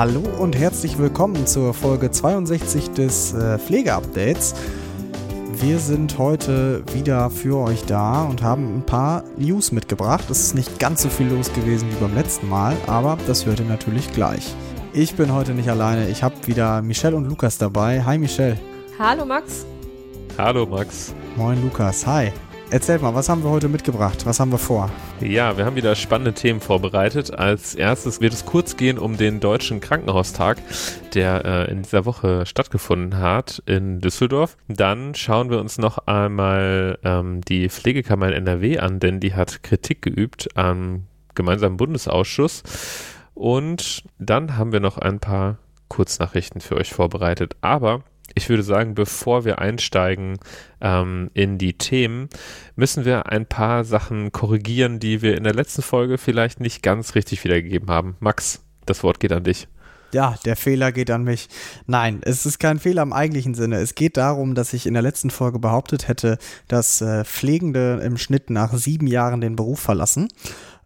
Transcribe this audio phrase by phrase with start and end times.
[0.00, 4.54] Hallo und herzlich willkommen zur Folge 62 des äh, Pflegeupdates.
[5.52, 10.24] Wir sind heute wieder für euch da und haben ein paar News mitgebracht.
[10.30, 13.60] Es ist nicht ganz so viel los gewesen wie beim letzten Mal, aber das hört
[13.60, 14.54] ihr natürlich gleich.
[14.94, 16.08] Ich bin heute nicht alleine.
[16.08, 18.02] Ich habe wieder Michelle und Lukas dabei.
[18.02, 18.58] Hi Michelle.
[18.98, 19.66] Hallo Max.
[20.38, 21.12] Hallo Max.
[21.36, 22.06] Moin Lukas.
[22.06, 22.32] Hi.
[22.72, 24.26] Erzählt mal, was haben wir heute mitgebracht?
[24.26, 24.92] Was haben wir vor?
[25.20, 27.36] Ja, wir haben wieder spannende Themen vorbereitet.
[27.36, 30.58] Als erstes wird es kurz gehen um den Deutschen Krankenhaustag,
[31.14, 34.56] der äh, in dieser Woche stattgefunden hat in Düsseldorf.
[34.68, 39.64] Dann schauen wir uns noch einmal ähm, die Pflegekammer in NRW an, denn die hat
[39.64, 42.62] Kritik geübt am gemeinsamen Bundesausschuss.
[43.34, 47.56] Und dann haben wir noch ein paar Kurznachrichten für euch vorbereitet.
[47.62, 48.04] Aber
[48.34, 50.38] ich würde sagen, bevor wir einsteigen
[50.80, 52.28] ähm, in die Themen,
[52.76, 57.14] müssen wir ein paar Sachen korrigieren, die wir in der letzten Folge vielleicht nicht ganz
[57.14, 58.16] richtig wiedergegeben haben.
[58.20, 59.68] Max, das Wort geht an dich.
[60.12, 61.48] Ja, der Fehler geht an mich.
[61.86, 63.76] Nein, es ist kein Fehler im eigentlichen Sinne.
[63.76, 68.16] Es geht darum, dass ich in der letzten Folge behauptet hätte, dass äh, Pflegende im
[68.16, 70.28] Schnitt nach sieben Jahren den Beruf verlassen.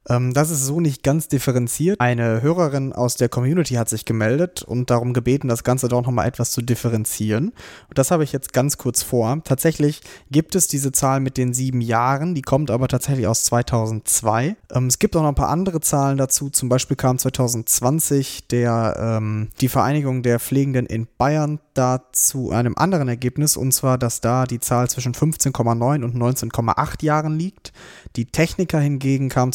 [0.09, 2.01] Ähm, das ist so nicht ganz differenziert.
[2.01, 6.27] Eine Hörerin aus der Community hat sich gemeldet und darum gebeten, das Ganze doch nochmal
[6.27, 7.53] etwas zu differenzieren.
[7.89, 9.41] Und das habe ich jetzt ganz kurz vor.
[9.45, 14.57] Tatsächlich gibt es diese Zahl mit den sieben Jahren, die kommt aber tatsächlich aus 2002.
[14.73, 16.51] Ähm, es gibt auch noch ein paar andere Zahlen dazu.
[16.51, 22.77] Zum Beispiel kam 2020 der, ähm, die Vereinigung der Pflegenden in Bayern da zu einem
[22.77, 27.73] anderen Ergebnis, und zwar, dass da die Zahl zwischen 15,9 und 19,8 Jahren liegt.
[28.17, 29.53] Die Techniker hingegen kam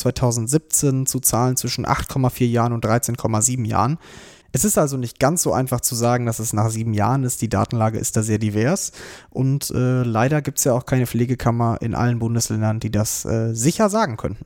[0.47, 3.97] 2017 zu Zahlen zwischen 8,4 Jahren und 13,7 Jahren.
[4.51, 7.41] Es ist also nicht ganz so einfach zu sagen, dass es nach sieben Jahren ist.
[7.41, 8.91] Die Datenlage ist da sehr divers.
[9.29, 13.53] Und äh, leider gibt es ja auch keine Pflegekammer in allen Bundesländern, die das äh,
[13.53, 14.45] sicher sagen könnten.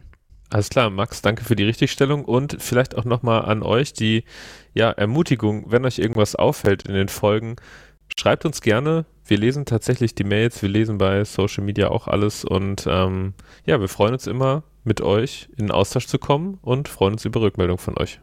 [0.50, 4.24] Alles klar, Max, danke für die Richtigstellung und vielleicht auch nochmal an euch die
[4.76, 7.56] ja, Ermutigung, wenn euch irgendwas auffällt in den Folgen,
[8.16, 9.06] schreibt uns gerne.
[9.26, 13.34] Wir lesen tatsächlich die Mails, wir lesen bei Social Media auch alles und ähm,
[13.66, 17.42] ja, wir freuen uns immer, mit euch in Austausch zu kommen und freuen uns über
[17.42, 18.20] Rückmeldung von euch.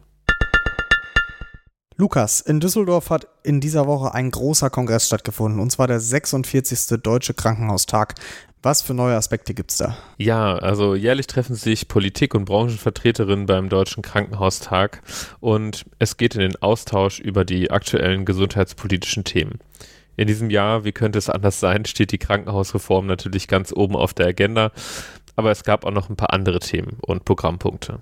[1.97, 6.99] Lukas, in Düsseldorf hat in dieser Woche ein großer Kongress stattgefunden, und zwar der 46.
[7.01, 8.15] Deutsche Krankenhaustag.
[8.63, 9.97] Was für neue Aspekte gibt es da?
[10.17, 15.01] Ja, also jährlich treffen sich Politik und Branchenvertreterinnen beim Deutschen Krankenhaustag
[15.39, 19.59] und es geht in den Austausch über die aktuellen gesundheitspolitischen Themen.
[20.17, 24.13] In diesem Jahr, wie könnte es anders sein, steht die Krankenhausreform natürlich ganz oben auf
[24.13, 24.71] der Agenda,
[25.35, 28.01] aber es gab auch noch ein paar andere Themen und Programmpunkte.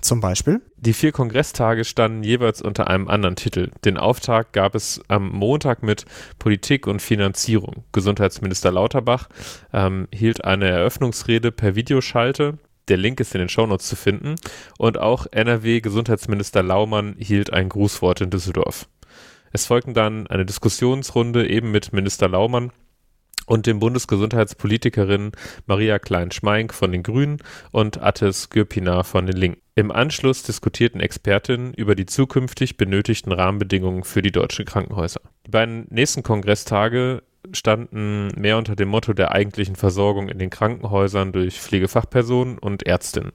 [0.00, 0.62] Zum Beispiel?
[0.76, 3.70] Die vier Kongresstage standen jeweils unter einem anderen Titel.
[3.84, 6.06] Den Auftakt gab es am Montag mit
[6.38, 7.84] Politik und Finanzierung.
[7.92, 9.28] Gesundheitsminister Lauterbach
[9.74, 12.58] ähm, hielt eine Eröffnungsrede per Videoschalte.
[12.88, 14.36] Der Link ist in den Shownotes zu finden.
[14.78, 18.88] Und auch NRW-Gesundheitsminister Laumann hielt ein Grußwort in Düsseldorf.
[19.52, 22.72] Es folgten dann eine Diskussionsrunde eben mit Minister Laumann
[23.50, 25.32] und dem Bundesgesundheitspolitikerin
[25.66, 27.38] Maria Klein-Schmeink von den Grünen
[27.72, 29.60] und Attes Gürpina von den Linken.
[29.74, 35.22] Im Anschluss diskutierten Expertinnen über die zukünftig benötigten Rahmenbedingungen für die deutschen Krankenhäuser.
[35.46, 41.32] Die beiden nächsten Kongresstage standen mehr unter dem Motto der eigentlichen Versorgung in den Krankenhäusern
[41.32, 43.32] durch Pflegefachpersonen und Ärztinnen.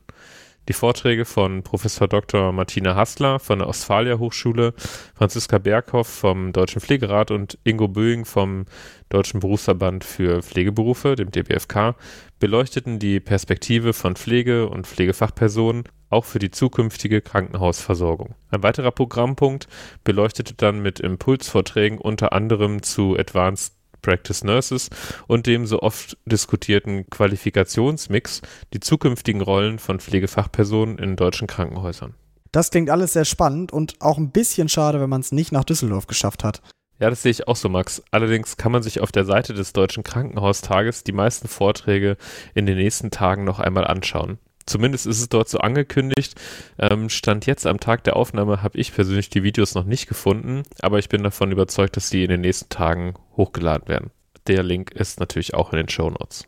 [0.68, 2.52] Die Vorträge von Professor Dr.
[2.52, 4.74] Martina Hassler von der Ostfalia Hochschule,
[5.14, 8.66] Franziska Berghoff vom Deutschen Pflegerat und Ingo Böing vom
[9.10, 11.96] Deutschen Berufsverband für Pflegeberufe, dem DBFK,
[12.40, 18.34] beleuchteten die Perspektive von Pflege- und Pflegefachpersonen auch für die zukünftige Krankenhausversorgung.
[18.50, 19.68] Ein weiterer Programmpunkt
[20.04, 23.75] beleuchtete dann mit Impulsvorträgen unter anderem zu Advanced
[24.06, 24.90] Practice Nurses
[25.28, 28.42] und dem so oft diskutierten Qualifikationsmix
[28.72, 32.14] die zukünftigen Rollen von Pflegefachpersonen in deutschen Krankenhäusern.
[32.52, 35.64] Das klingt alles sehr spannend und auch ein bisschen schade, wenn man es nicht nach
[35.64, 36.62] Düsseldorf geschafft hat.
[37.00, 38.02] Ja, das sehe ich auch so, Max.
[38.12, 42.16] Allerdings kann man sich auf der Seite des Deutschen Krankenhaustages die meisten Vorträge
[42.54, 44.38] in den nächsten Tagen noch einmal anschauen.
[44.66, 46.40] Zumindest ist es dort so angekündigt.
[46.80, 50.64] Ähm, Stand jetzt am Tag der Aufnahme habe ich persönlich die Videos noch nicht gefunden,
[50.82, 54.12] aber ich bin davon überzeugt, dass die in den nächsten Tagen hochgeladen werden.
[54.48, 56.48] Der Link ist natürlich auch in den Show Notes.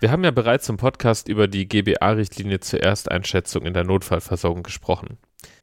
[0.00, 5.18] Wir haben ja bereits im Podcast über die GBA-Richtlinie zur Ersteinschätzung in der Notfallversorgung gesprochen.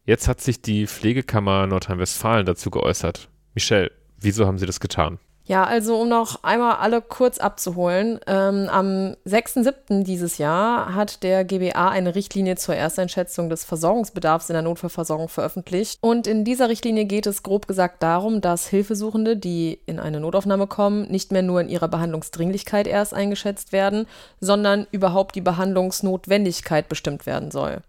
[0.06, 3.30] Jetzt hat sich die Pflegekammer Nordrhein-Westfalen dazu geäußert.
[3.56, 5.20] Michelle, wieso haben Sie das getan?
[5.48, 10.04] Ja, also um noch einmal alle kurz abzuholen, ähm, am 6.7.
[10.04, 16.00] dieses Jahr hat der GBA eine Richtlinie zur Ersteinschätzung des Versorgungsbedarfs in der Notfallversorgung veröffentlicht.
[16.02, 20.68] Und in dieser Richtlinie geht es grob gesagt darum, dass Hilfesuchende, die in eine Notaufnahme
[20.68, 24.06] kommen, nicht mehr nur in ihrer Behandlungsdringlichkeit erst eingeschätzt werden,
[24.42, 27.82] sondern überhaupt die Behandlungsnotwendigkeit bestimmt werden soll.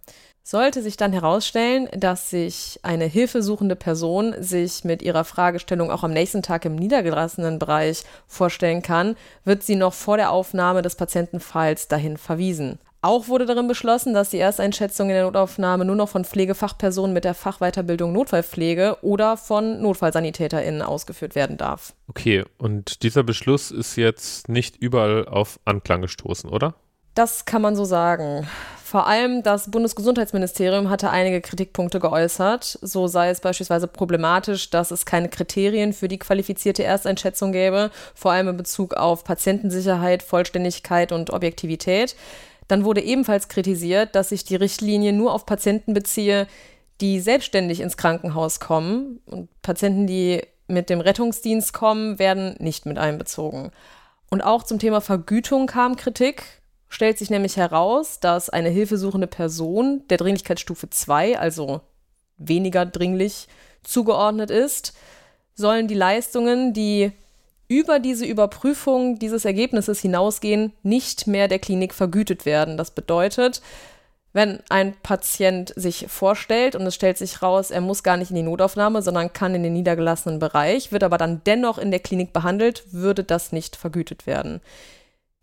[0.51, 6.15] Sollte sich dann herausstellen, dass sich eine hilfesuchende Person sich mit ihrer Fragestellung auch am
[6.15, 9.15] nächsten Tag im niedergelassenen Bereich vorstellen kann,
[9.45, 12.79] wird sie noch vor der Aufnahme des Patientenfalls dahin verwiesen.
[13.03, 17.25] Auch wurde darin beschlossen, dass die Ersteinschätzung in der Notaufnahme nur noch von Pflegefachpersonen mit
[17.25, 21.93] der Fachweiterbildung Notfallpflege oder von NotfallsanitäterInnen ausgeführt werden darf.
[22.09, 26.75] Okay, und dieser Beschluss ist jetzt nicht überall auf Anklang gestoßen, oder?
[27.15, 28.49] Das kann man so sagen.
[28.89, 32.79] Vor allem das Bundesgesundheitsministerium hatte einige Kritikpunkte geäußert.
[32.81, 38.33] So sei es beispielsweise problematisch, dass es keine Kriterien für die qualifizierte Ersteinschätzung gäbe, vor
[38.33, 42.17] allem in Bezug auf Patientensicherheit, Vollständigkeit und Objektivität.
[42.67, 46.47] Dann wurde ebenfalls kritisiert, dass sich die Richtlinie nur auf Patienten beziehe,
[47.03, 49.21] die selbstständig ins Krankenhaus kommen.
[49.27, 53.71] Und Patienten, die mit dem Rettungsdienst kommen, werden nicht mit einbezogen.
[54.31, 56.58] Und auch zum Thema Vergütung kam Kritik
[56.89, 61.81] stellt sich nämlich heraus, dass eine hilfesuchende Person der Dringlichkeitsstufe 2, also
[62.37, 63.49] weniger dringlich,
[63.83, 64.95] zugeordnet ist,
[65.55, 67.13] sollen die Leistungen, die
[67.69, 72.79] über diese Überprüfung dieses Ergebnisses hinausgehen, nicht mehr der Klinik vergütet werden.
[72.79, 73.61] Das bedeutet,
[74.33, 78.37] wenn ein Patient sich vorstellt und es stellt sich raus, er muss gar nicht in
[78.37, 82.33] die Notaufnahme, sondern kann in den niedergelassenen Bereich, wird aber dann dennoch in der Klinik
[82.33, 84.61] behandelt, würde das nicht vergütet werden.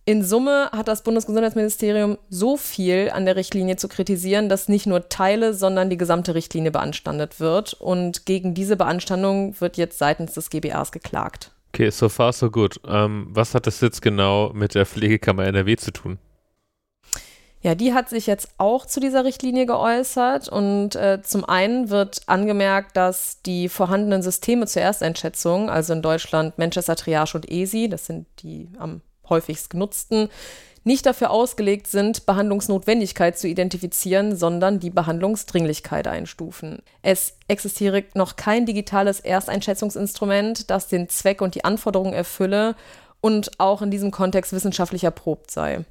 [0.08, 5.10] In Summe hat das Bundesgesundheitsministerium so viel an der Richtlinie zu kritisieren, dass nicht nur
[5.10, 7.74] Teile, sondern die gesamte Richtlinie beanstandet wird.
[7.74, 11.52] Und gegen diese Beanstandung wird jetzt seitens des GBAs geklagt.
[11.74, 12.80] Okay, so far so good.
[12.88, 16.20] Ähm, was hat das jetzt genau mit der Pflegekammer NRW zu tun?
[17.62, 22.22] Ja, die hat sich jetzt auch zu dieser Richtlinie geäußert und äh, zum einen wird
[22.28, 28.06] angemerkt, dass die vorhandenen Systeme zur Ersteinschätzung, also in Deutschland Manchester Triage und ESI, das
[28.06, 30.30] sind die am häufigst genutzten,
[30.86, 36.84] nicht dafür ausgelegt sind, Behandlungsnotwendigkeit zu identifizieren, sondern die Behandlungsdringlichkeit einstufen.
[37.02, 42.76] Es existiere noch kein digitales Ersteinschätzungsinstrument, das den Zweck und die Anforderungen erfülle
[43.20, 45.86] und auch in diesem Kontext wissenschaftlich erprobt sei.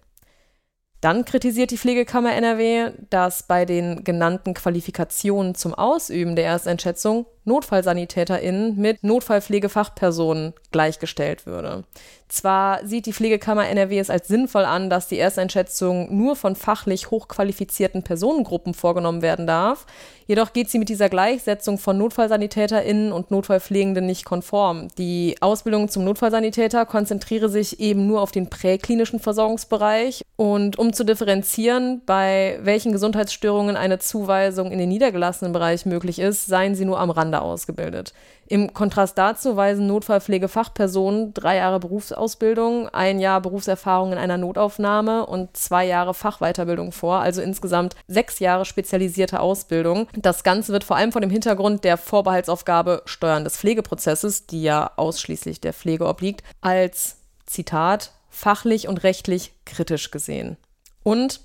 [1.01, 8.76] Dann kritisiert die Pflegekammer NRW, dass bei den genannten Qualifikationen zum Ausüben der Ersteinschätzung NotfallsanitäterInnen
[8.76, 11.85] mit Notfallpflegefachpersonen gleichgestellt würde.
[12.29, 17.12] Zwar sieht die Pflegekammer NRW es als sinnvoll an, dass die Ersteinschätzung nur von fachlich
[17.12, 19.87] hochqualifizierten Personengruppen vorgenommen werden darf,
[20.26, 24.88] jedoch geht sie mit dieser Gleichsetzung von NotfallsanitäterInnen und Notfallpflegenden nicht konform.
[24.99, 31.04] Die Ausbildung zum Notfallsanitäter konzentriere sich eben nur auf den präklinischen Versorgungsbereich und um zu
[31.04, 36.99] differenzieren, bei welchen Gesundheitsstörungen eine Zuweisung in den niedergelassenen Bereich möglich ist, seien sie nur
[36.99, 38.12] am Rande ausgebildet.
[38.47, 45.57] Im Kontrast dazu weisen Notfallpflegefachpersonen drei Jahre Berufsausbildung, ein Jahr Berufserfahrung in einer Notaufnahme und
[45.57, 50.09] zwei Jahre Fachweiterbildung vor, also insgesamt sechs Jahre spezialisierte Ausbildung.
[50.14, 54.91] Das Ganze wird vor allem vor dem Hintergrund der Vorbehaltsaufgabe Steuern des Pflegeprozesses, die ja
[54.97, 60.57] ausschließlich der Pflege obliegt, als Zitat fachlich und rechtlich kritisch gesehen.
[61.03, 61.41] Und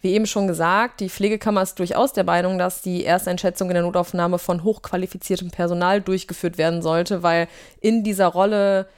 [0.00, 3.82] wie eben schon gesagt, die Pflegekammer ist durchaus der Meinung, dass die Ersteinschätzung in der
[3.82, 7.48] Notaufnahme von hochqualifiziertem Personal durchgeführt werden sollte, weil
[7.80, 8.88] in dieser Rolle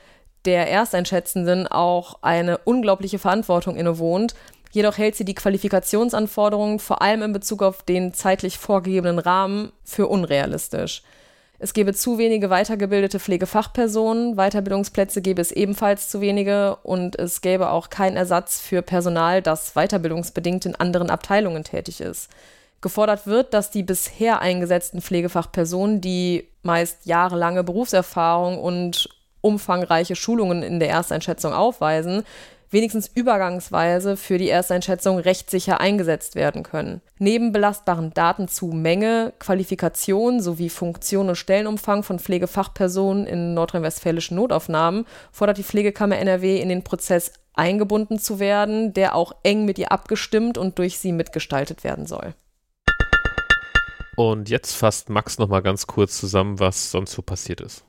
[0.45, 4.35] der Ersteinschätzenden auch eine unglaubliche Verantwortung innewohnt.
[4.71, 10.07] Jedoch hält sie die Qualifikationsanforderungen vor allem in Bezug auf den zeitlich vorgegebenen Rahmen für
[10.07, 11.03] unrealistisch.
[11.62, 17.71] Es gäbe zu wenige weitergebildete Pflegefachpersonen, Weiterbildungsplätze gäbe es ebenfalls zu wenige und es gäbe
[17.71, 22.28] auch keinen Ersatz für Personal, das weiterbildungsbedingt in anderen Abteilungen tätig ist.
[22.81, 29.09] Gefordert wird, dass die bisher eingesetzten Pflegefachpersonen, die meist jahrelange Berufserfahrung und
[29.40, 32.25] umfangreiche Schulungen in der Ersteinschätzung aufweisen,
[32.73, 37.00] wenigstens übergangsweise für die Ersteinschätzung rechtssicher eingesetzt werden können.
[37.19, 45.07] Neben belastbaren Daten zu Menge, Qualifikation sowie Funktion und Stellenumfang von Pflegefachpersonen in nordrhein-westfälischen Notaufnahmen
[45.31, 49.93] fordert die Pflegekammer NRW in den Prozess eingebunden zu werden, der auch eng mit ihr
[49.93, 52.35] abgestimmt und durch sie mitgestaltet werden soll.
[54.17, 57.85] Und jetzt fasst Max nochmal ganz kurz zusammen, was sonst so passiert ist.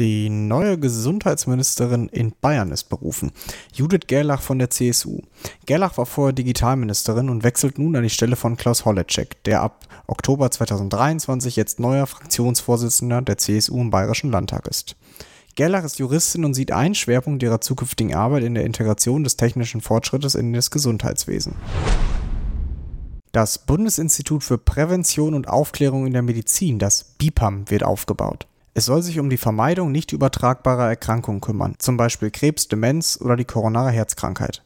[0.00, 3.32] Die neue Gesundheitsministerin in Bayern ist berufen.
[3.74, 5.20] Judith Gerlach von der CSU.
[5.66, 9.86] Gerlach war vorher Digitalministerin und wechselt nun an die Stelle von Klaus Holleczek, der ab
[10.06, 14.96] Oktober 2023 jetzt neuer Fraktionsvorsitzender der CSU im Bayerischen Landtag ist.
[15.54, 19.82] Gerlach ist Juristin und sieht einen Schwerpunkt ihrer zukünftigen Arbeit in der Integration des technischen
[19.82, 21.56] Fortschrittes in das Gesundheitswesen.
[23.32, 28.46] Das Bundesinstitut für Prävention und Aufklärung in der Medizin, das BIPAM, wird aufgebaut.
[28.80, 33.36] Es soll sich um die Vermeidung nicht übertragbarer Erkrankungen kümmern, zum Beispiel Krebs, Demenz oder
[33.36, 34.64] die koronare Herzkrankheit.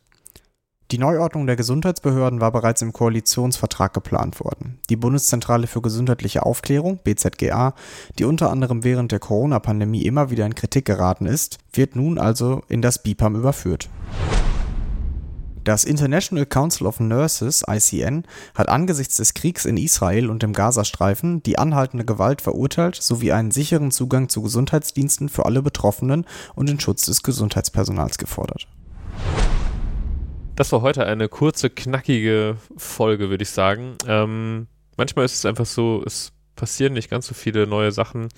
[0.92, 4.78] Die Neuordnung der Gesundheitsbehörden war bereits im Koalitionsvertrag geplant worden.
[4.88, 7.74] Die Bundeszentrale für gesundheitliche Aufklärung, BZGA,
[8.16, 12.62] die unter anderem während der Corona-Pandemie immer wieder in Kritik geraten ist, wird nun also
[12.68, 13.88] in das BIPAM überführt.
[15.64, 21.42] Das International Council of Nurses, ICN, hat angesichts des Kriegs in Israel und dem Gazastreifen
[21.42, 26.80] die anhaltende Gewalt verurteilt sowie einen sicheren Zugang zu Gesundheitsdiensten für alle Betroffenen und den
[26.80, 28.68] Schutz des Gesundheitspersonals gefordert.
[30.54, 33.96] Das war heute eine kurze, knackige Folge, würde ich sagen.
[34.06, 34.66] Ähm,
[34.98, 38.28] manchmal ist es einfach so, es passieren nicht ganz so viele neue Sachen.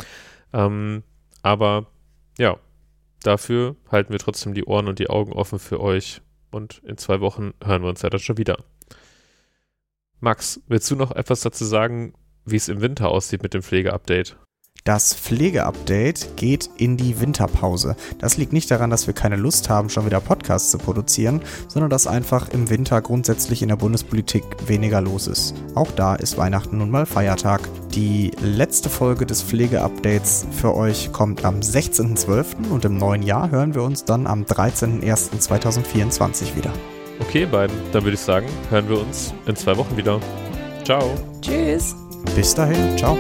[0.52, 1.02] Ähm,
[1.42, 1.87] aber
[2.38, 2.56] ja,
[3.25, 7.21] dafür halten wir trotzdem die Ohren und die Augen offen für euch und in zwei
[7.21, 8.65] Wochen hören wir uns ja dann schon wieder.
[10.21, 14.37] Max, willst du noch etwas dazu sagen, wie es im Winter aussieht mit dem Pflegeupdate?
[14.87, 17.97] Das Pflegeupdate geht in die Winterpause.
[18.21, 21.90] Das liegt nicht daran, dass wir keine Lust haben, schon wieder Podcasts zu produzieren, sondern
[21.90, 25.57] dass einfach im Winter grundsätzlich in der Bundespolitik weniger los ist.
[25.75, 27.62] Auch da ist Weihnachten nun mal Feiertag.
[27.97, 32.71] Die letzte Folge des Pflegeupdates für euch kommt am 16.12.
[32.71, 36.73] und im neuen Jahr hören wir uns dann am 13.01.2024 wieder.
[37.19, 40.21] Okay, beiden, dann würde ich sagen, hören wir uns in zwei Wochen wieder.
[40.85, 41.11] Ciao.
[41.40, 41.97] Tschüss.
[42.37, 43.19] Bis dahin, ciao.